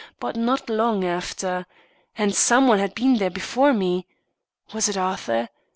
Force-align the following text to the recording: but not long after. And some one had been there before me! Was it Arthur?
but 0.19 0.35
not 0.35 0.67
long 0.67 1.05
after. 1.05 1.67
And 2.17 2.33
some 2.33 2.67
one 2.67 2.79
had 2.79 2.95
been 2.95 3.17
there 3.17 3.29
before 3.29 3.71
me! 3.71 4.07
Was 4.73 4.89
it 4.89 4.97
Arthur? 4.97 5.49